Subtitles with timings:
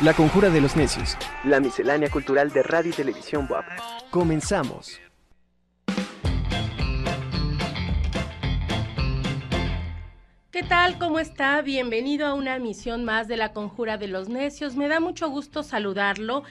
[0.00, 1.16] La Conjura de los Necios.
[1.44, 3.64] La miscelánea cultural de radio y televisión WAP.
[4.10, 5.00] Comenzamos.
[10.50, 10.98] ¿Qué tal?
[10.98, 11.62] ¿Cómo está?
[11.62, 14.76] Bienvenido a una emisión más de La Conjura de los Necios.
[14.76, 16.42] Me da mucho gusto saludarlo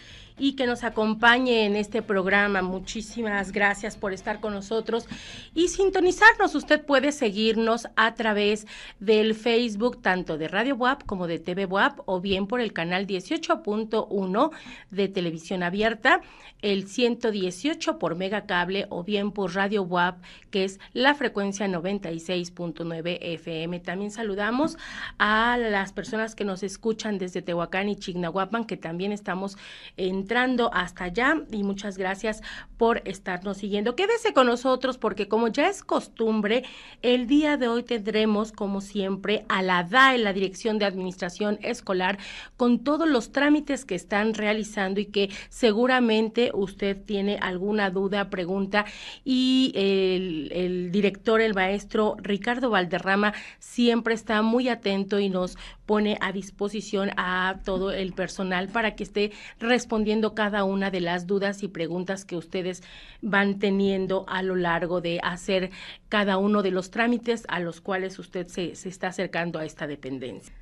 [0.42, 2.64] y que nos acompañe en este programa.
[2.64, 5.08] Muchísimas gracias por estar con nosotros
[5.54, 6.56] y sintonizarnos.
[6.56, 8.66] Usted puede seguirnos a través
[9.00, 13.06] del Facebook tanto de Radio WAP como de TV WAP o bien por el canal
[13.06, 14.52] 18.1
[14.90, 16.22] de televisión abierta,
[16.64, 23.80] el 118 por megacable o bien por Radio WAP que es la frecuencia 96.9 FM.
[23.80, 24.76] También saludamos
[25.20, 29.56] a las personas que nos escuchan desde Tehuacán y Chignahuapan que también estamos
[29.98, 32.42] en entrando hasta allá y muchas gracias
[32.78, 33.98] por estarnos siguiendo.
[33.98, 36.64] Quédese con nosotros porque como ya es costumbre,
[37.02, 42.18] el día de hoy tendremos como siempre a la DAE, la Dirección de Administración Escolar,
[42.56, 48.86] con todos los trámites que están realizando y que seguramente usted tiene alguna duda, pregunta
[49.26, 55.58] y el, el director, el maestro Ricardo Valderrama siempre está muy atento y nos
[55.92, 61.28] pone a disposición a todo el personal para que esté respondiendo cada una de las
[61.28, 62.82] dudas y preguntas que ustedes
[63.22, 65.70] van teniendo a lo largo de hacer
[66.08, 69.86] cada uno de los trámites a los cuales usted se, se está acercando a esta
[69.86, 70.56] dependencia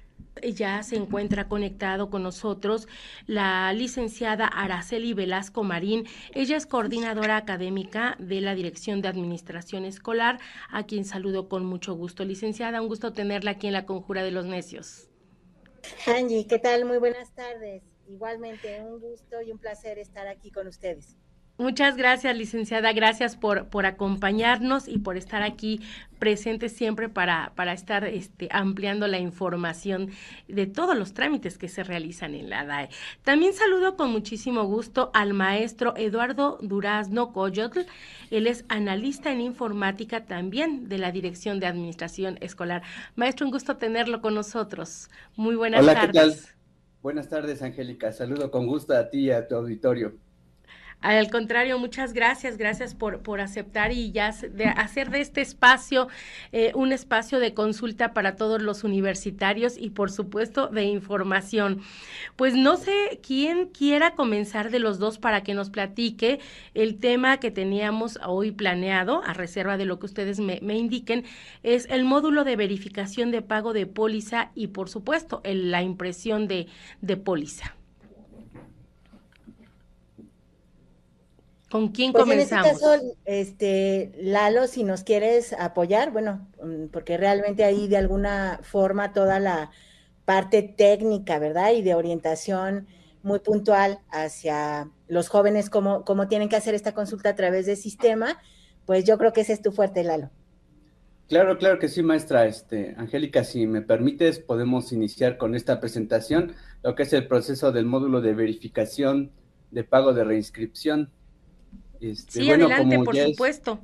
[0.55, 2.87] ya se encuentra conectado con nosotros
[3.27, 6.05] la licenciada Araceli Velasco Marín.
[6.33, 11.93] Ella es coordinadora académica de la Dirección de Administración Escolar, a quien saludo con mucho
[11.93, 12.25] gusto.
[12.25, 15.08] Licenciada, un gusto tenerla aquí en la Conjura de los Necios.
[16.07, 16.85] Angie, ¿qué tal?
[16.85, 17.83] Muy buenas tardes.
[18.07, 21.17] Igualmente, un gusto y un placer estar aquí con ustedes.
[21.59, 22.93] Muchas gracias, licenciada.
[22.93, 25.81] Gracias por, por acompañarnos y por estar aquí
[26.17, 30.09] presente siempre para, para estar este, ampliando la información
[30.47, 32.87] de todos los trámites que se realizan en la DAE.
[33.25, 37.81] También saludo con muchísimo gusto al maestro Eduardo Durazno Coyotl.
[38.31, 42.83] Él es analista en informática también de la Dirección de Administración Escolar.
[43.17, 45.09] Maestro, un gusto tenerlo con nosotros.
[45.35, 46.11] Muy buenas Hola, tardes.
[46.13, 46.55] ¿qué tal?
[47.01, 48.13] Buenas tardes, Angélica.
[48.13, 50.13] Saludo con gusto a ti y a tu auditorio.
[51.01, 56.09] Al contrario, muchas gracias, gracias por, por aceptar y ya de hacer de este espacio
[56.51, 61.81] eh, un espacio de consulta para todos los universitarios y por supuesto de información.
[62.35, 66.41] Pues no sé quién quiera comenzar de los dos para que nos platique
[66.73, 71.23] el tema que teníamos hoy planeado, a reserva de lo que ustedes me, indiquen,
[71.63, 76.49] es el módulo de verificación de pago de póliza y por supuesto el, la impresión
[76.49, 76.67] de,
[76.99, 77.78] de póliza.
[81.69, 82.67] ¿Con quién Pues comenzamos?
[82.67, 87.97] En este caso, este, Lalo, si nos quieres apoyar, bueno, mm, porque realmente ahí de
[87.97, 89.71] alguna forma toda la
[90.25, 91.73] parte técnica, ¿verdad?
[91.73, 92.87] Y de orientación
[93.21, 97.77] muy puntual hacia los jóvenes, cómo, cómo tienen que hacer esta consulta a través del
[97.77, 98.39] sistema,
[98.85, 100.29] pues yo creo que ese es tu fuerte, Lalo.
[101.27, 102.47] Claro, claro que sí, maestra.
[102.47, 107.71] Este, Angélica, si me permites, podemos iniciar con esta presentación, lo que es el proceso
[107.71, 109.31] del módulo de verificación
[109.69, 111.11] de pago de reinscripción.
[112.01, 113.73] Este, sí, bueno, adelante, por supuesto.
[113.73, 113.79] Es,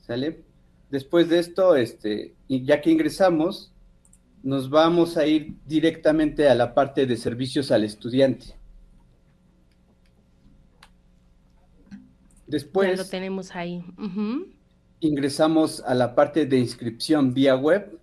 [0.00, 0.42] ¿sale?
[0.90, 3.72] Después de esto, este, ya que ingresamos,
[4.42, 8.56] nos vamos a ir directamente a la parte de servicios al estudiante.
[12.46, 13.84] Después ya lo tenemos ahí.
[13.96, 14.46] Uh -huh.
[15.00, 17.98] ingresamos a la parte de inscripción vía web.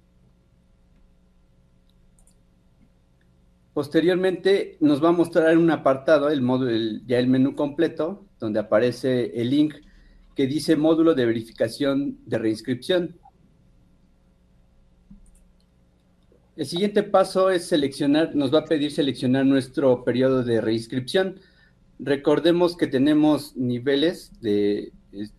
[3.74, 8.60] Posteriormente nos va a mostrar un apartado, el módulo, el, ya el menú completo, donde
[8.60, 9.76] aparece el link
[10.34, 13.18] que dice módulo de verificación de reinscripción.
[16.58, 21.40] El siguiente paso es seleccionar, nos va a pedir seleccionar nuestro periodo de reinscripción.
[22.00, 24.92] Recordemos que tenemos niveles de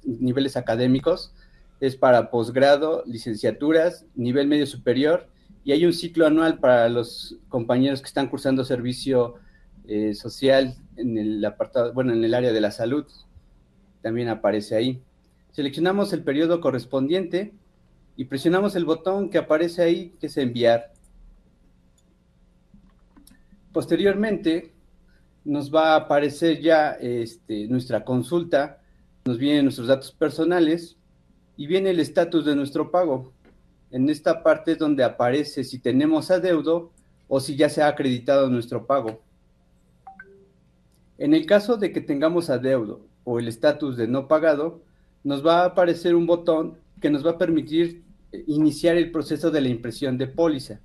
[0.05, 1.33] niveles académicos,
[1.81, 5.27] es para posgrado, licenciaturas, nivel medio superior,
[5.65, 9.35] y hay un ciclo anual para los compañeros que están cursando servicio
[9.89, 13.07] eh, social en el apartado, bueno, en el área de la salud,
[14.03, 15.03] también aparece ahí.
[15.51, 17.53] Seleccionamos el periodo correspondiente
[18.17, 20.93] y presionamos el botón que aparece ahí, que es enviar.
[23.79, 24.73] Posteriormente,
[25.45, 28.83] nos va a aparecer ya este, nuestra consulta,
[29.25, 30.97] nos vienen nuestros datos personales
[31.57, 33.33] y viene el estatus de nuestro pago.
[33.93, 36.91] En esta parte es donde aparece si tenemos adeudo
[37.29, 39.21] o si ya se ha acreditado nuestro pago.
[41.17, 44.83] En el caso de que tengamos adeudo o el estatus de no pagado,
[45.23, 48.03] nos va a aparecer un botón que nos va a permitir
[48.33, 50.81] eh, iniciar el proceso de la impresión de póliza.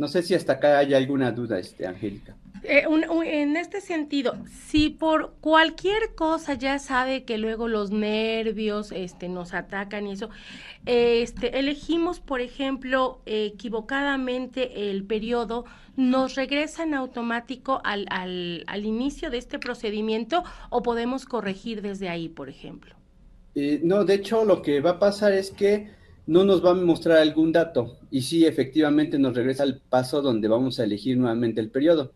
[0.00, 2.34] No sé si hasta acá hay alguna duda, este, Angélica.
[2.62, 2.86] Eh,
[3.26, 9.52] en este sentido, si por cualquier cosa ya sabe que luego los nervios este, nos
[9.52, 10.30] atacan y eso,
[10.86, 15.66] este, elegimos, por ejemplo, equivocadamente el periodo,
[15.96, 22.08] ¿nos regresa en automático al, al, al, inicio de este procedimiento o podemos corregir desde
[22.08, 22.94] ahí, por ejemplo?
[23.54, 25.99] Eh, no, de hecho lo que va a pasar es que
[26.30, 30.46] no nos va a mostrar algún dato y sí, efectivamente nos regresa al paso donde
[30.46, 32.12] vamos a elegir nuevamente el periodo.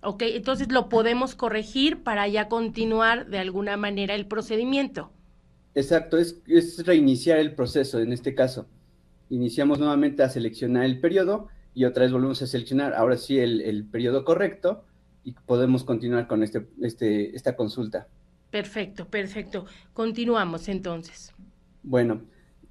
[0.00, 5.10] Ok, entonces lo podemos corregir para ya continuar de alguna manera el procedimiento.
[5.74, 8.66] Exacto, es, es reiniciar el proceso en este caso.
[9.28, 13.60] Iniciamos nuevamente a seleccionar el periodo y otra vez volvemos a seleccionar ahora sí el,
[13.60, 14.84] el periodo correcto
[15.22, 18.08] y podemos continuar con este, este, esta consulta.
[18.50, 19.66] Perfecto, perfecto.
[19.92, 21.34] Continuamos entonces.
[21.82, 22.22] Bueno,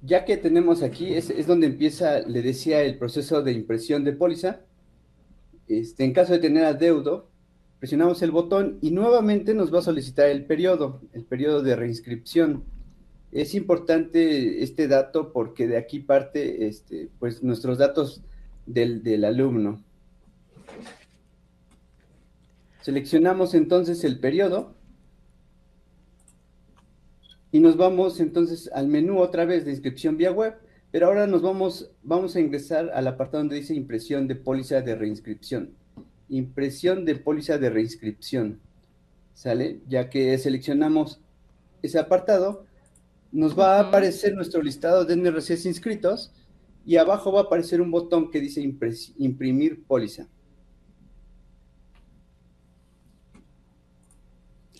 [0.06, 4.60] ya que tenemos aquí, es, donde empieza, le decía, el proceso de impresión de póliza.
[5.68, 7.28] Este, en caso de tener adeudo,
[7.80, 12.62] presionamos el botón y nuevamente nos va a solicitar el periodo, el periodo de reinscripción.
[13.32, 18.22] Es importante este dato porque de aquí parte este, pues, nuestros datos
[18.64, 19.82] del, del alumno.
[22.82, 24.75] Seleccionamos entonces el periodo
[27.56, 30.56] y nos vamos entonces al menú otra vez de inscripción vía web,
[30.92, 34.94] pero ahora nos vamos, vamos a ingresar al apartado donde dice impresión de póliza de
[34.94, 35.70] reinscripción.
[36.28, 38.60] Impresión de póliza de reinscripción.
[39.32, 39.80] ¿Sale?
[39.88, 41.18] Ya que seleccionamos
[41.80, 42.66] ese apartado,
[43.32, 46.34] nos va a aparecer nuestro listado de NRCs inscritos
[46.84, 48.60] y abajo va a aparecer un botón que dice
[49.16, 50.28] imprimir póliza.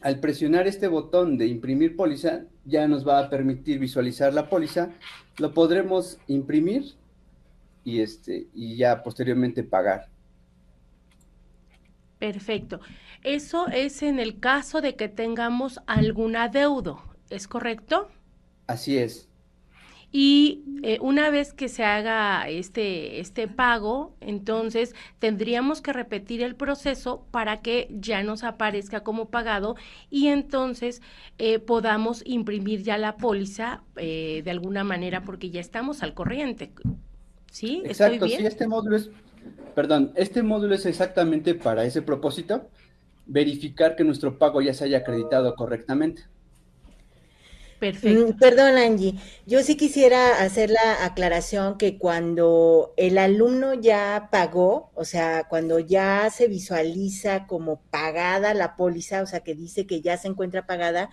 [0.03, 4.91] Al presionar este botón de imprimir póliza, ya nos va a permitir visualizar la póliza,
[5.39, 6.95] lo podremos imprimir
[7.85, 10.09] y, este, y ya posteriormente pagar.
[12.19, 12.81] Perfecto.
[13.23, 18.09] Eso es en el caso de que tengamos algún adeudo, ¿es correcto?
[18.67, 19.29] Así es.
[20.12, 26.55] Y eh, una vez que se haga este, este pago, entonces tendríamos que repetir el
[26.55, 29.76] proceso para que ya nos aparezca como pagado
[30.11, 31.03] y entonces
[31.38, 36.73] eh, podamos imprimir ya la póliza eh, de alguna manera porque ya estamos al corriente.
[37.50, 37.82] ¿Sí?
[37.85, 38.41] Exacto, ¿Estoy bien?
[38.41, 39.11] sí, este módulo es,
[39.75, 42.69] perdón, este módulo es exactamente para ese propósito,
[43.26, 46.23] verificar que nuestro pago ya se haya acreditado correctamente.
[47.78, 48.28] Perfecto.
[48.28, 49.14] Mm, perdón, Angie.
[49.44, 55.78] Yo sí quisiera hacer la aclaración que cuando el alumno ya pagó, o sea, cuando
[55.78, 60.67] ya se visualiza como pagada la póliza, o sea, que dice que ya se encuentra
[60.67, 61.11] pagada,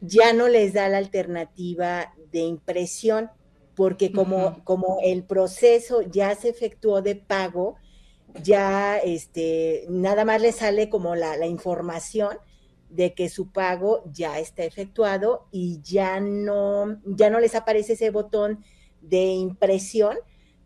[0.00, 3.30] ya no les da la alternativa de impresión,
[3.74, 4.64] porque como, uh -huh.
[4.64, 7.76] como el proceso ya se efectuó de pago,
[8.42, 12.38] ya este, nada más le sale como la, la información
[12.94, 18.10] de que su pago ya está efectuado y ya no, ya no les aparece ese
[18.10, 18.64] botón
[19.00, 20.16] de impresión,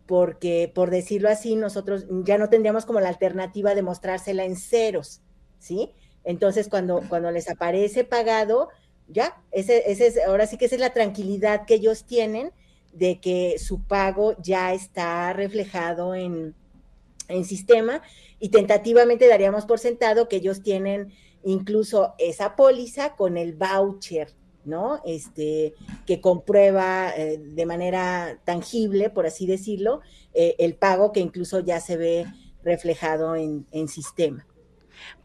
[0.06, 5.22] porque por decirlo así, nosotros ya no tendríamos como la alternativa de mostrársela en ceros,
[5.58, 5.92] ¿sí?
[6.22, 8.68] Entonces, cuando, cuando les aparece pagado,
[9.08, 12.52] ya, ese, ese es, ahora sí que esa es la tranquilidad que ellos tienen
[12.92, 16.54] de que su pago ya está reflejado en,
[17.28, 18.02] en sistema
[18.38, 21.12] y tentativamente daríamos por sentado que ellos tienen
[21.44, 25.00] incluso esa póliza con el voucher, ¿no?
[25.04, 25.74] Este,
[26.06, 30.00] que comprueba eh, de manera tangible, por así decirlo,
[30.34, 32.26] eh, el pago que incluso ya se ve
[32.62, 34.46] reflejado en, en sistema.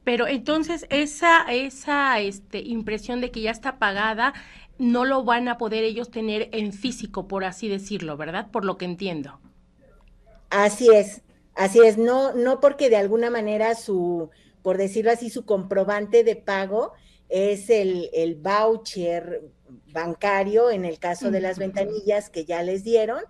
[0.04, 4.34] Pero entonces esa, esa este, impresión de que ya está pagada
[4.78, 8.50] no lo van a poder ellos tener en físico, por así decirlo, ¿verdad?
[8.52, 9.40] Por lo que entiendo.
[10.50, 11.22] Así es,
[11.56, 14.30] así es, no, no porque de alguna manera su,
[14.64, 16.94] por decirlo así, su comprobante de pago
[17.30, 19.44] es el, el voucher
[19.92, 23.22] bancario en el caso de las ventanillas que ya les dieron,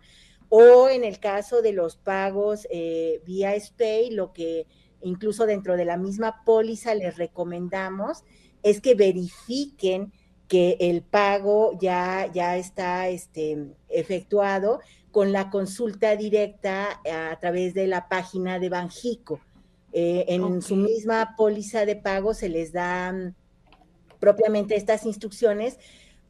[0.50, 4.68] o en el caso de los pagos eh, vía SPAY, lo que
[5.02, 8.24] incluso dentro de la misma póliza les recomendamos
[8.62, 10.13] es que verifiquen
[10.48, 14.80] que el pago ya, ya está este, efectuado
[15.12, 19.40] con la consulta directa a través de la página de Banjico.
[19.94, 20.62] Eh, en okay.
[20.62, 23.14] su misma póliza de pago se les da
[24.20, 25.78] propiamente estas instrucciones,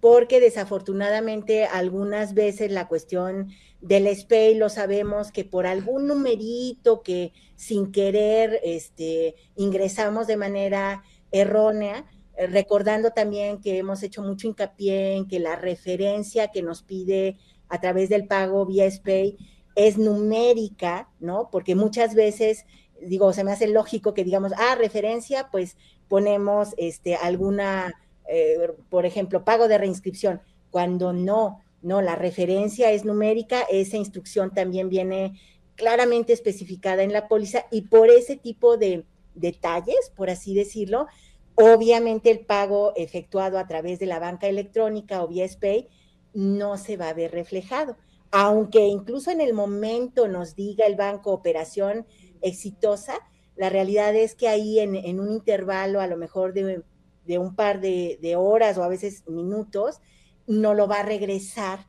[0.01, 7.31] porque desafortunadamente algunas veces la cuestión del SPAY lo sabemos que por algún numerito que
[7.55, 12.05] sin querer este, ingresamos de manera errónea,
[12.35, 17.37] eh, recordando también que hemos hecho mucho hincapié en que la referencia que nos pide
[17.69, 19.37] a través del pago vía SPAY
[19.75, 21.49] es numérica, ¿no?
[21.51, 22.65] Porque muchas veces,
[23.01, 27.93] digo, se me hace lógico que digamos, ah, referencia, pues ponemos este, alguna
[28.27, 34.53] eh, por ejemplo, pago de reinscripción, cuando no, no, la referencia es numérica, esa instrucción
[34.53, 35.39] también viene
[35.75, 41.07] claramente especificada en la póliza y por ese tipo de detalles, por así decirlo,
[41.55, 45.89] obviamente el pago efectuado a través de la banca electrónica o vía SPAY
[46.33, 47.97] no se va a ver reflejado.
[48.31, 52.07] Aunque incluso en el momento nos diga el banco operación
[52.43, 53.15] exitosa,
[53.55, 56.83] la realidad es que ahí en, un intervalo a lo mejor de
[57.25, 60.01] de un par de, horas o a veces minutos,
[60.47, 61.87] no lo va a regresar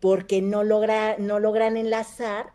[0.00, 2.52] porque no, logra, no logran enlazar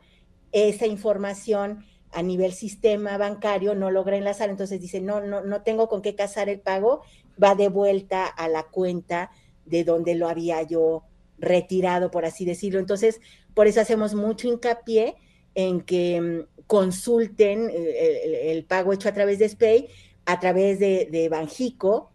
[0.51, 5.87] esa información a nivel sistema bancario, no logra enlazar, entonces dice, no, no, no tengo
[5.87, 7.01] con qué casar el pago,
[7.41, 9.31] va de vuelta a la cuenta
[9.65, 11.03] de donde lo había yo
[11.37, 12.79] retirado, por así decirlo.
[12.79, 13.21] Entonces,
[13.53, 15.15] por eso hacemos mucho hincapié
[15.55, 19.89] en que mm, consulten eh, el, pago hecho a través de SPAY,
[20.25, 22.11] a través de, de Banjico,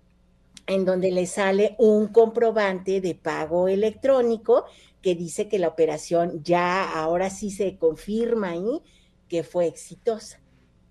[0.66, 4.64] en donde le sale un comprobante de pago electrónico
[5.02, 8.80] que dice que la operación ya ahora sí se confirma ahí
[9.28, 10.40] que fue exitosa.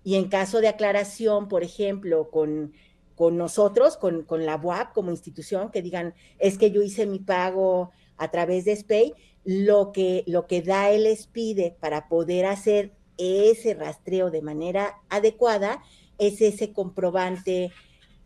[0.04, 2.72] Y en caso de aclaración, por ejemplo, con,
[3.16, 7.18] con nosotros, con, con, la UAP como institución, que digan, es que yo hice mi
[7.18, 12.92] pago a través de SPAY, lo que, lo que da el SPIDE para poder hacer
[13.18, 15.82] ese rastreo de manera adecuada
[16.18, 17.72] es ese comprobante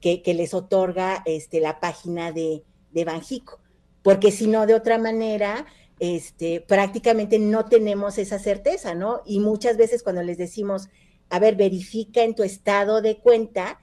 [0.01, 3.61] que, les otorga este, la página de, de Banjico,
[4.03, 5.67] porque si no, de otra manera,
[5.99, 9.21] este, prácticamente no tenemos esa certeza, ¿no?
[9.27, 10.89] Y muchas veces cuando les decimos,
[11.29, 13.81] a ver, verifica en tu estado de cuenta,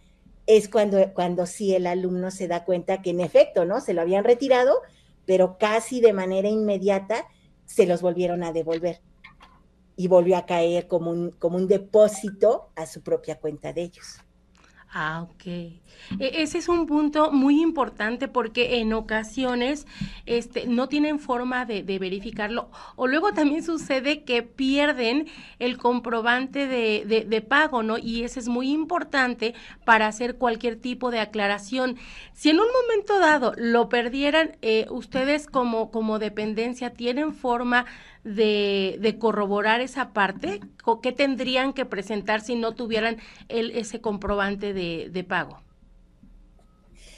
[0.47, 3.81] es cuando, cuando sí el alumno se da cuenta que en efecto, ¿no?
[3.81, 4.81] Se lo habían retirado,
[5.25, 7.27] pero casi de manera inmediata
[7.65, 9.01] se los volvieron a devolver.
[9.97, 14.21] Y volvió a caer como un, como un depósito a su propia cuenta de ellos.
[14.89, 15.45] Ah, ok.
[15.45, 15.81] E,
[16.19, 19.85] ese es un punto muy importante porque en ocasiones
[20.25, 25.27] este, no tienen forma de, verificarlo o luego también sucede que pierden
[25.59, 27.97] el comprobante de, de, pago, ¿no?
[27.97, 31.97] Y ese es muy importante para hacer cualquier tipo de aclaración.
[32.33, 37.85] Si en un momento dado lo perdieran, eh, ustedes como, como dependencia tienen forma
[38.27, 40.59] de, corroborar esa parte?
[41.01, 43.17] ¿Qué tendrían que presentar si no tuvieran
[43.47, 45.61] el, ese comprobante de, pago?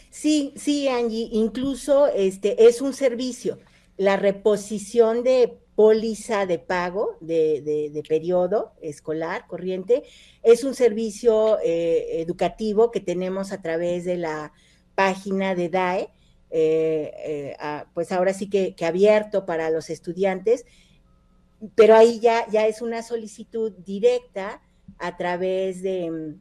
[0.09, 3.59] Sí, sí, Angie, incluso este es un servicio.
[3.97, 10.03] La reposición de póliza de pago de, periodo escolar corriente
[10.43, 14.51] es un servicio eh, educativo que tenemos a través de la
[14.95, 16.09] página de DAE,
[16.51, 17.57] eh, eh,
[17.93, 20.65] pues ahora sí que, que abierto para los estudiantes
[21.75, 24.61] pero ahí ya, ya es una solicitud directa
[24.97, 26.35] a través de,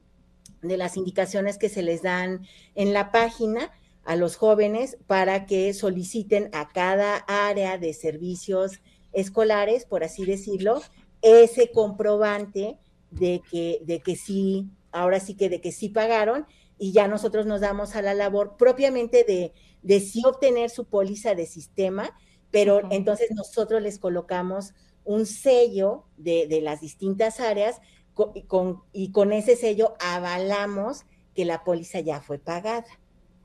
[0.62, 3.70] las indicaciones que se les dan en la página
[4.04, 8.80] a los jóvenes para que soliciten a cada área de servicios
[9.12, 10.82] escolares, por así decirlo,
[11.22, 12.78] ese comprobante
[13.10, 16.46] de que, de que sí, ahora sí que de que sí pagaron
[16.78, 21.34] y ya nosotros nos damos a la labor propiamente de, de sí obtener su póliza
[21.34, 22.10] de sistema,
[22.50, 24.72] pero entonces nosotros les colocamos
[25.08, 27.80] un sello de, las distintas áreas
[28.14, 32.84] con, y con ese sello avalamos que la póliza ya fue pagada,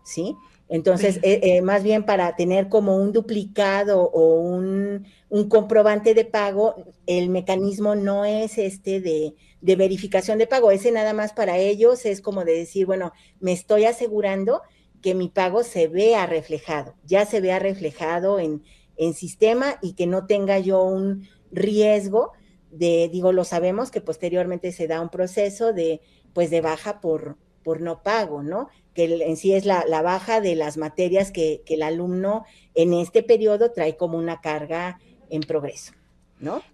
[0.03, 0.36] ¿sí?
[0.67, 5.05] Entonces, eh, eh, más bien para tener como un duplicado o un,
[5.48, 11.13] comprobante de pago, el mecanismo no es este de, de, verificación de pago, ese nada
[11.13, 14.62] más para ellos es como de decir, bueno, me estoy asegurando
[15.01, 18.63] que mi pago se vea reflejado, ya se vea reflejado en,
[18.98, 22.32] en sistema y que no tenga yo un, riesgo
[22.72, 26.02] de, digo, lo sabemos que posteriormente se da un proceso de,
[26.34, 28.70] pues, de baja por, por no pago, ¿no?
[28.94, 32.94] Que en sí es la, la baja de las materias que, que el alumno en
[32.94, 35.94] este periodo trae como una carga en progreso.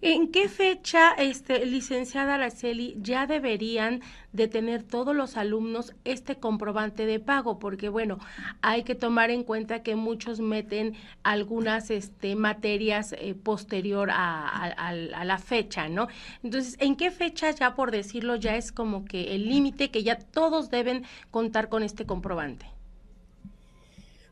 [0.01, 4.01] ¿En qué fecha, este, licenciada Araceli, ya deberían
[4.33, 7.59] de tener todos los alumnos este comprobante de pago?
[7.59, 8.19] Porque, bueno,
[8.61, 15.37] hay que tomar en cuenta que muchos meten algunas este, materias eh, posterior a, la
[15.37, 16.07] fecha, ¿no?
[16.43, 20.17] Entonces, ¿en qué fecha ya, por decirlo, ya es como que el límite que ya
[20.17, 22.78] todos deben contar con este comprobante?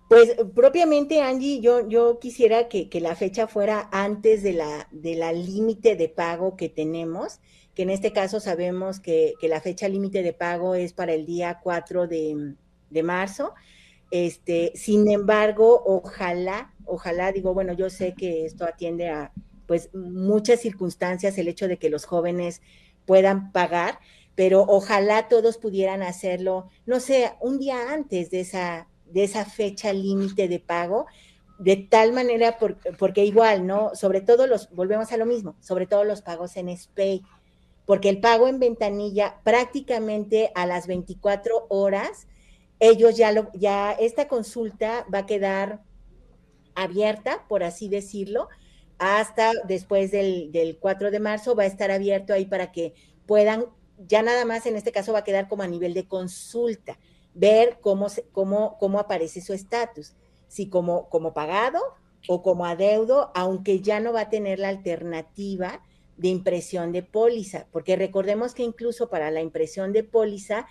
[0.07, 5.33] Pues propiamente, Angie, yo, yo quisiera que, la fecha fuera antes de la, de la
[5.33, 7.39] límite de pago que tenemos,
[7.73, 11.59] que en este caso sabemos que, la fecha límite de pago es para el día
[11.61, 12.55] 4 de,
[12.89, 13.53] de marzo.
[14.09, 19.33] Este, sin embargo, ojalá, ojalá, digo, bueno, yo sé que esto atiende a
[19.67, 22.61] pues muchas circunstancias, el hecho de que los jóvenes
[23.05, 23.99] puedan pagar,
[24.35, 29.93] pero ojalá todos pudieran hacerlo, no sé, un día antes de esa, de esa fecha
[29.93, 31.05] límite de pago,
[31.59, 32.57] de tal manera,
[32.99, 33.95] porque igual, ¿no?
[33.95, 37.23] Sobre todo los, volvemos a lo mismo, sobre todo los pagos en SPAY,
[37.85, 42.27] porque el pago en ventanilla prácticamente a las 24 horas
[42.79, 45.81] ellos ya lo, ya esta consulta va a quedar
[46.75, 48.49] abierta, por así decirlo,
[48.99, 52.93] hasta después del, del 4 de marzo va a estar abierto ahí para que
[53.25, 53.65] puedan,
[53.97, 56.99] ya nada más en este caso va a quedar como a nivel de consulta,
[57.37, 60.15] ver cómo, cómo, cómo aparece su estatus,
[60.47, 61.79] si como, como pagado
[62.27, 65.81] o como adeudo, aunque ya no va a tener la alternativa
[66.17, 70.65] de impresión de póliza, porque recordemos que incluso para la impresión de póliza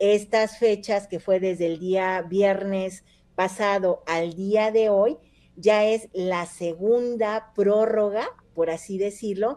[0.00, 3.04] estas fechas que fue desde el día viernes
[3.36, 5.18] pasado al día de hoy,
[5.54, 9.56] ya es la segunda prórroga, por así decirlo,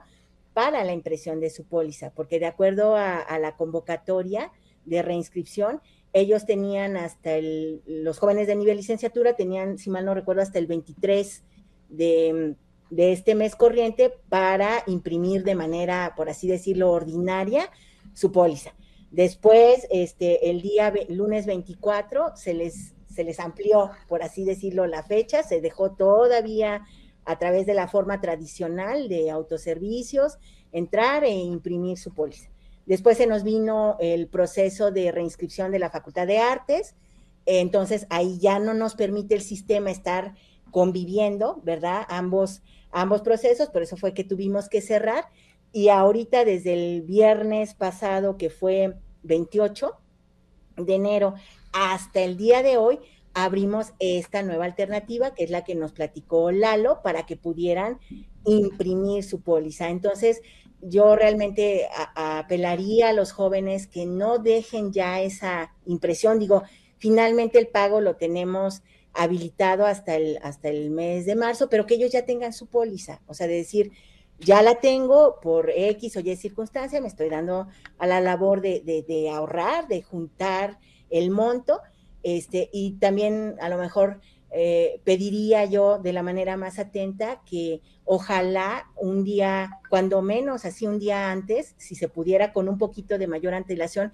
[0.54, 4.52] para la impresión de su póliza, porque de acuerdo a, la convocatoria
[4.86, 5.82] de reinscripción,
[6.14, 10.60] ellos tenían hasta el, los jóvenes de nivel licenciatura tenían, si mal no recuerdo, hasta
[10.60, 11.44] el 23
[11.90, 12.56] de,
[12.90, 17.70] de este mes corriente para imprimir de manera, por así decirlo, ordinaria
[18.14, 18.74] su póliza.
[19.12, 25.04] Después, este, el día lunes 24 se les, se les amplió, por así decirlo, la
[25.04, 26.86] fecha, se dejó todavía
[27.26, 30.38] a través de la forma tradicional de autoservicios
[30.72, 32.50] entrar e imprimir su póliza.
[32.86, 36.96] Después se nos vino el proceso de reinscripción de la Facultad de Artes,
[37.46, 40.36] entonces ahí ya no nos permite el sistema estar
[40.72, 42.06] conviviendo, ¿verdad?
[42.10, 42.62] Ambos,
[42.92, 45.26] ambos procesos, por eso fue que tuvimos que cerrar
[45.72, 49.92] y ahorita desde el viernes pasado, que fue 28
[50.78, 51.36] de enero,
[51.72, 53.00] hasta el día de hoy,
[53.34, 58.00] abrimos esta nueva alternativa, que es la que nos platicó Lalo, para que pudieran
[58.46, 59.90] imprimir su póliza.
[59.90, 60.42] Entonces,
[60.82, 66.40] yo realmente apelaría a los jóvenes que no dejen ya esa impresión.
[66.40, 66.64] Digo,
[66.98, 68.82] finalmente el pago lo tenemos
[69.14, 73.22] habilitado hasta el, hasta el mes de marzo, pero que ellos ya tengan su póliza.
[73.28, 73.92] O sea, de decir,
[74.40, 77.68] ya la tengo por X o Y circunstancia, me estoy dando
[78.00, 81.80] a la labor de, ahorrar, de juntar el monto,
[82.24, 84.20] este, y también a lo mejor
[84.54, 90.86] eh, pediría yo de la manera más atenta que ojalá un día, cuando menos así
[90.86, 94.12] un día antes, si se pudiera con un poquito de mayor antelación,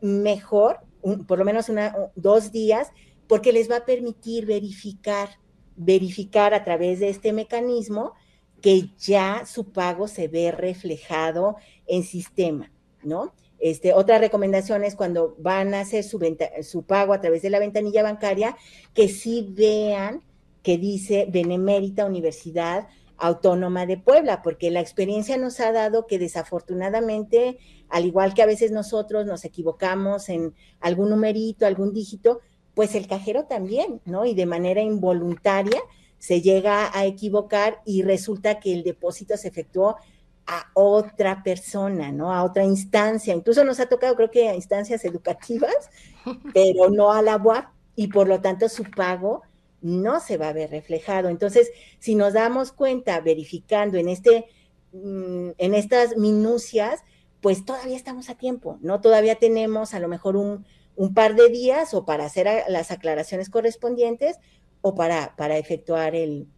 [0.00, 0.80] mejor,
[1.28, 2.90] por lo menos una, dos días,
[3.28, 5.28] porque les va a permitir verificar,
[5.76, 8.14] verificar a través de este mecanismo
[8.60, 12.72] que ya su pago se ve reflejado en sistema,
[13.02, 13.34] ¿no?
[13.58, 16.20] Este, otra recomendación es cuando van a hacer su,
[16.62, 18.56] su pago a través de la ventanilla bancaria,
[18.94, 20.22] que sí vean
[20.62, 22.88] que dice Benemérita Universidad
[23.18, 28.46] Autónoma de Puebla, porque la experiencia nos ha dado que desafortunadamente, al igual que a
[28.46, 32.40] veces nosotros nos equivocamos en algún numerito, algún dígito,
[32.74, 34.26] pues el cajero también, ¿no?
[34.26, 35.80] Y de manera involuntaria
[36.18, 39.96] se llega a equivocar y resulta que el depósito se efectuó
[40.46, 42.32] a otra persona, ¿no?
[42.32, 43.34] A otra instancia.
[43.34, 45.90] Incluso nos ha tocado, creo que a instancias educativas,
[46.54, 49.42] pero no a la UAP, y por lo tanto su pago
[49.80, 51.28] no se va a ver reflejado.
[51.28, 54.46] Entonces, si nos damos cuenta verificando en este
[54.92, 57.02] mm, en estas minucias,
[57.40, 59.00] pues todavía estamos a tiempo, ¿no?
[59.00, 60.64] Todavía tenemos a lo mejor un,
[60.96, 64.38] un par de días o para hacer las aclaraciones correspondientes
[64.80, 66.48] o para, para efectuar el,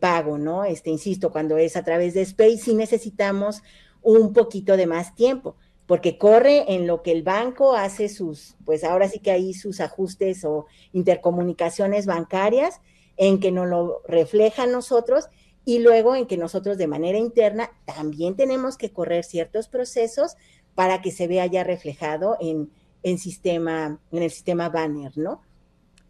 [0.00, 0.64] pago, ¿no?
[0.64, 3.62] Este, insisto, cuando es a través de Space, sí necesitamos
[4.02, 8.84] un poquito de más tiempo, porque corre en lo que el banco hace sus, pues
[8.84, 12.80] ahora sí que hay sus ajustes o intercomunicaciones bancarias,
[13.16, 15.28] en que nos lo reflejan nosotros
[15.64, 20.36] y luego en que nosotros de manera interna también tenemos que correr ciertos procesos
[20.74, 22.70] para que se vea ya reflejado en,
[23.02, 25.42] en sistema, en el sistema banner, ¿no?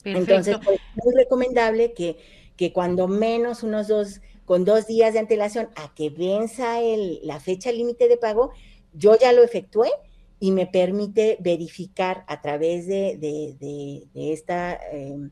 [0.04, 2.16] Entonces, pues, es muy recomendable que,
[2.56, 7.40] que cuando menos unos dos, con dos días de antelación a que venza el, la
[7.40, 8.52] fecha límite de pago,
[8.92, 9.90] yo ya lo efectué
[10.38, 15.30] y me permite verificar a través de, de, esta em,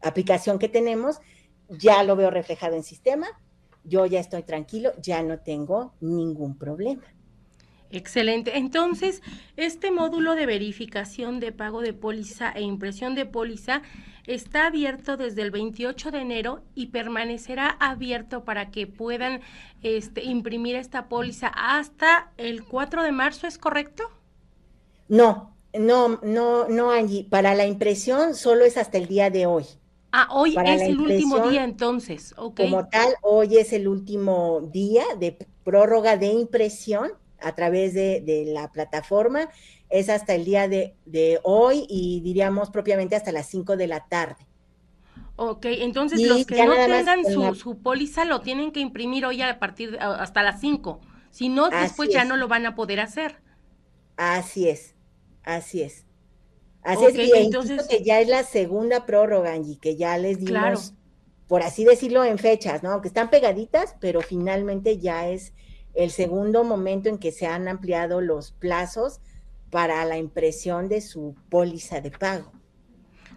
[0.00, 1.18] aplicación que tenemos,
[1.68, 3.26] ya lo veo reflejado en sistema,
[3.84, 7.02] yo ya estoy tranquilo, ya no tengo ningún problema.
[7.94, 8.58] Excelente.
[8.58, 9.22] Entonces,
[9.56, 13.82] este módulo de verificación de pago de póliza e impresión de póliza
[14.26, 19.42] está abierto desde el 28 de enero y permanecerá abierto para que puedan
[19.82, 24.10] este, imprimir esta póliza hasta el 4 de marzo, ¿es correcto?
[25.06, 27.22] No, no, no, no, Angie.
[27.30, 29.66] Para la impresión solo es hasta el día de hoy.
[30.10, 32.34] Ah, hoy es el último día entonces.
[32.34, 37.12] Como tal, hoy es el último día de prórroga de impresión
[37.44, 39.48] a través de, la plataforma
[39.90, 44.46] es hasta el día de, hoy y diríamos propiamente hasta las 5 de la tarde.
[45.36, 49.58] Ok, entonces los que no tengan su, su, póliza lo tienen que imprimir hoy a
[49.58, 51.00] partir de, hasta las 5.
[51.30, 53.36] Si no, después ya no lo van a poder hacer.
[54.16, 54.94] Así es,
[55.42, 56.06] así es.
[56.82, 60.94] Así es, y entonces que ya es la segunda prórroga, Angie, que ya les dimos,
[61.48, 63.00] por así decirlo, en fechas, ¿no?
[63.00, 65.54] Que están pegaditas, pero finalmente ya es
[65.94, 69.20] el segundo momento en que se han ampliado los plazos
[69.70, 72.52] para la impresión de su póliza de pago.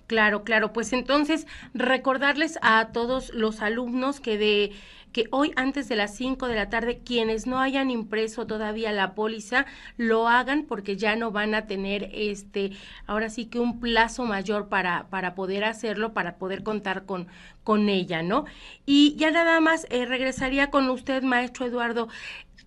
[0.07, 0.71] Claro, claro.
[0.71, 4.71] Pues entonces recordarles a todos los alumnos que de
[5.11, 9.15] que hoy antes de las 5 de la tarde quienes no hayan impreso todavía la
[9.15, 9.65] póliza
[9.95, 12.71] lo hagan porque ya no van a tener este
[13.07, 17.27] ahora sí que un plazo mayor para para poder hacerlo para poder contar con
[17.67, 18.45] con ella, ¿no?
[18.85, 22.07] Y ya nada más eh, regresaría con usted, maestro Eduardo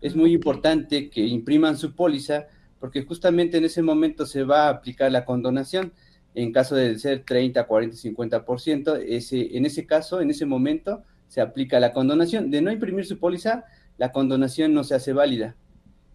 [0.01, 2.47] es muy importante que impriman su póliza
[2.79, 5.93] porque justamente en ese momento se va a aplicar la condonación.
[6.35, 11.41] En caso de ser 30, 40, 50%, ese, en ese caso, en ese momento, se
[11.41, 12.51] aplica la condonación.
[12.51, 13.65] De no imprimir su póliza,
[13.97, 15.57] la condonación no se hace válida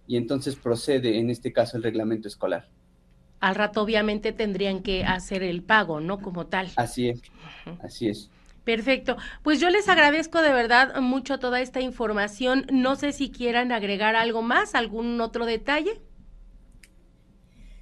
[0.06, 2.68] y entonces procede, en este caso, el reglamento escolar.
[3.40, 6.20] Al rato, obviamente, tendrían que hacer el pago, ¿no?
[6.20, 6.70] Como tal.
[6.76, 7.22] Así es,
[7.82, 8.30] así es.
[8.70, 9.18] Perfecto.
[9.42, 12.68] Pues yo les agradezco de verdad mucho toda esta información.
[12.72, 16.00] No sé si quieran agregar algo más, algún otro detalle.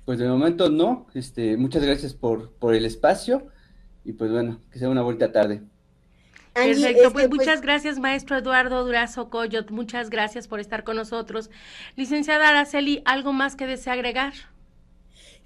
[0.06, 1.08] Pues de momento no.
[1.14, 3.48] Este, muchas gracias por, por el espacio
[4.06, 5.62] y pues bueno, que sea una bonita tarde.
[6.54, 11.52] Perfecto, pues, pues, muchas gracias, maestro Eduardo Durazo Coyot, muchas gracias por estar con nosotros.
[11.98, 14.34] Licenciada Araceli, ¿algo más que desea agregar?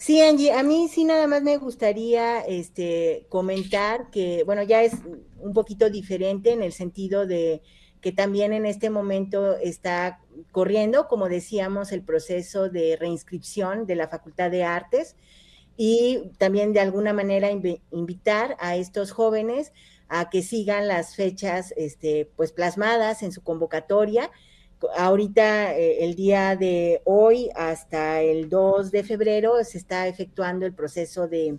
[0.02, 4.94] Sí, Angie, a mí sí nada más me gustaría este, comentar que, bueno, ya es
[5.38, 7.62] un poquito diferente en el sentido de
[8.02, 10.20] que también en este momento está
[10.52, 15.18] corriendo, como decíamos, el proceso de reinscripción de la Facultad de Artes
[15.78, 17.52] y también de alguna manera
[17.92, 19.72] invitar a estos jóvenes
[20.08, 24.32] a que sigan las fechas este, pues plasmadas en su convocatoria
[24.96, 30.74] ahorita eh, el día de hoy hasta el 2 de febrero se está efectuando el
[30.74, 31.58] proceso de,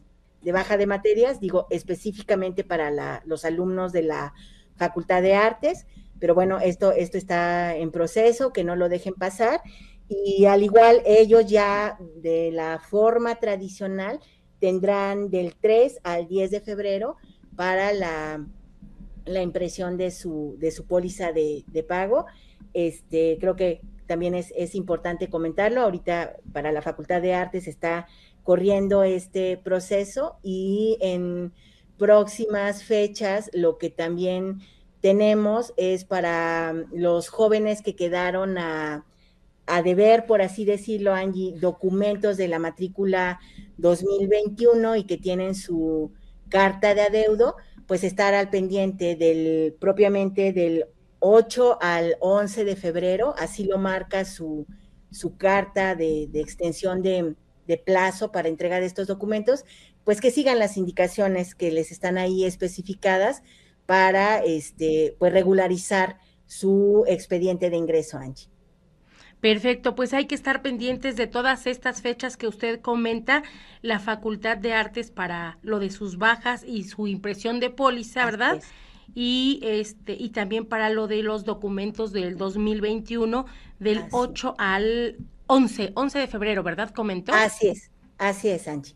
[0.52, 4.34] baja de materias, digo específicamente para los alumnos de la
[4.76, 5.86] Facultad de Artes,
[6.18, 9.60] pero bueno, esto, esto está en proceso, que no lo dejen pasar.
[10.08, 14.20] Y al igual ellos ya de la forma tradicional
[14.60, 17.16] tendrán del 3 al 10 de febrero
[17.56, 18.46] para la,
[19.24, 22.26] la impresión de su, de su póliza de pago
[22.74, 25.80] este, creo que también es, importante comentarlo.
[25.80, 28.06] Ahorita para la Facultad de Artes está
[28.42, 31.52] corriendo este proceso y en
[31.98, 34.60] próximas fechas lo que también
[35.00, 39.06] tenemos es para los jóvenes que quedaron a,
[39.66, 43.40] a deber, por así decirlo, Angie, documentos de la matrícula
[43.78, 46.12] 2021 y que tienen su
[46.48, 47.56] carta de adeudo,
[47.86, 50.86] pues estar al pendiente del propiamente del
[51.24, 54.66] 8 al 11 de febrero, así lo marca su,
[55.12, 57.36] su carta de, extensión de,
[57.86, 59.64] plazo para entrega de estos documentos,
[60.04, 63.42] pues que sigan las indicaciones que les están ahí especificadas
[63.86, 68.48] para este, pues regularizar su expediente de ingreso, Angie.
[69.40, 73.42] Perfecto, pues hay que estar pendientes de todas estas fechas que usted comenta,
[73.80, 78.60] la Facultad de Artes para lo de sus bajas y su impresión de póliza, ¿verdad?
[79.14, 83.46] Y este y también para lo de los documentos del 2021
[83.78, 86.90] del 8 al 11, 11 de febrero, ¿verdad?
[86.90, 87.32] Comentó.
[87.34, 87.90] Así es.
[88.18, 88.94] Así es, Angie.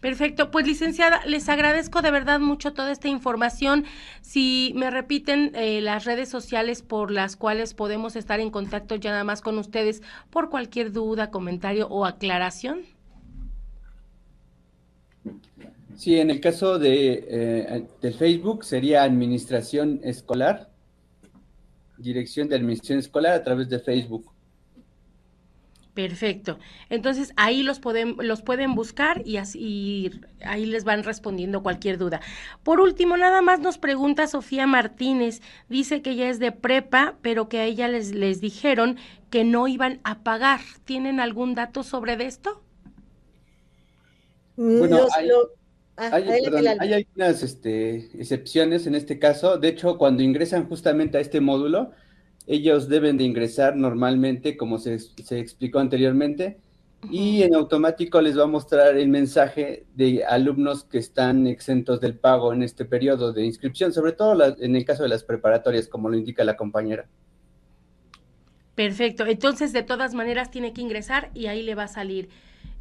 [0.00, 3.84] Perfecto, pues licenciada, les agradezco de verdad mucho toda esta información.
[4.20, 9.10] Si me repiten eh, las redes sociales por las cuales podemos estar en contacto ya
[9.10, 12.82] nada más con ustedes por cualquier duda, comentario o aclaración.
[15.96, 20.70] Sí, en el caso de, eh, del Facebook sería Administración Escolar,
[21.96, 24.30] Dirección de Administración Escolar a través de Facebook.
[25.94, 26.58] Perfecto.
[26.90, 30.10] Entonces ahí los pueden, los pueden buscar y así
[30.44, 32.20] ahí les van respondiendo cualquier duda.
[32.62, 35.40] Por último, nada más nos pregunta Sofía Martínez.
[35.70, 38.98] Dice que ella es de prepa, pero que a ella les, les dijeron
[39.30, 40.60] que no iban a pagar.
[40.84, 42.62] ¿Tienen algún dato sobre esto?
[44.56, 45.06] Bueno,
[45.96, 49.58] ah, hay, hay, algunas este, excepciones en este caso.
[49.58, 51.92] De hecho, cuando ingresan justamente a este módulo,
[52.46, 54.94] ellos deben de ingresar normalmente, como se,
[55.30, 56.58] explicó anteriormente,
[57.10, 62.18] y en automático les va a mostrar el mensaje de alumnos que están exentos del
[62.18, 66.08] pago en este periodo de inscripción, sobre todo en el caso de las preparatorias, como
[66.08, 67.06] lo indica la compañera.
[68.74, 72.28] Perfecto, entonces de todas maneras tiene que ingresar y ahí le va a salir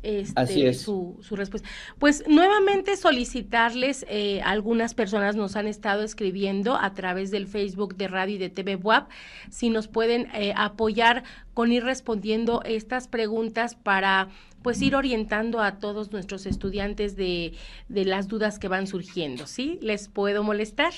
[0.05, 1.67] este, su, su, respuesta.
[1.99, 8.07] Pues nuevamente solicitarles, eh, algunas personas nos han estado escribiendo a través del Facebook de
[8.07, 9.09] Radio y de TV WAP,
[9.49, 14.29] si nos pueden eh, apoyar con ir respondiendo estas preguntas para
[14.61, 17.53] pues ir orientando a todos nuestros estudiantes de,
[17.87, 19.77] de las dudas que van surgiendo, ¿sí?
[19.81, 20.93] ¿Les puedo molestar?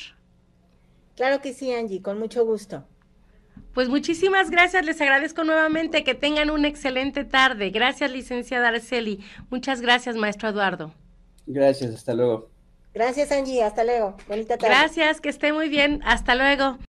[1.15, 2.85] Claro que sí, Angie, con mucho gusto.
[3.77, 7.69] Pues muchísimas gracias, les agradezco nuevamente que tengan una excelente tarde.
[7.69, 9.23] Gracias, licenciada Arceli.
[9.51, 10.95] Muchas gracias, maestro Eduardo.
[11.45, 12.49] Gracias, hasta luego.
[12.95, 14.17] Gracias, Angie, hasta luego.
[14.27, 14.75] Bonita tarde.
[14.75, 16.01] Gracias, que esté muy bien.
[16.05, 16.79] Hasta luego.